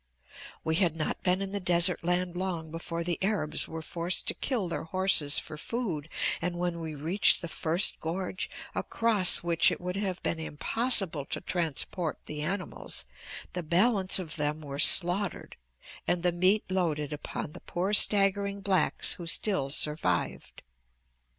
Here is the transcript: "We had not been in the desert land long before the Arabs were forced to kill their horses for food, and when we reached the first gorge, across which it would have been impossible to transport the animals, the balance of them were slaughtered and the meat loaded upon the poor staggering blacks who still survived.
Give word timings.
"We 0.63 0.77
had 0.77 0.95
not 0.95 1.21
been 1.21 1.43
in 1.43 1.51
the 1.51 1.59
desert 1.59 2.03
land 2.03 2.35
long 2.35 2.71
before 2.71 3.03
the 3.03 3.19
Arabs 3.21 3.67
were 3.67 3.83
forced 3.83 4.27
to 4.29 4.33
kill 4.33 4.67
their 4.67 4.85
horses 4.85 5.37
for 5.37 5.57
food, 5.59 6.07
and 6.41 6.55
when 6.57 6.79
we 6.79 6.95
reached 6.95 7.39
the 7.39 7.47
first 7.47 7.99
gorge, 7.99 8.49
across 8.73 9.43
which 9.43 9.69
it 9.69 9.79
would 9.79 9.97
have 9.97 10.19
been 10.23 10.39
impossible 10.39 11.25
to 11.25 11.39
transport 11.41 12.17
the 12.25 12.41
animals, 12.41 13.05
the 13.53 13.61
balance 13.61 14.17
of 14.17 14.37
them 14.37 14.61
were 14.61 14.79
slaughtered 14.79 15.55
and 16.07 16.23
the 16.23 16.31
meat 16.31 16.63
loaded 16.67 17.13
upon 17.13 17.51
the 17.51 17.61
poor 17.61 17.93
staggering 17.93 18.59
blacks 18.61 19.13
who 19.13 19.27
still 19.27 19.69
survived. 19.69 20.63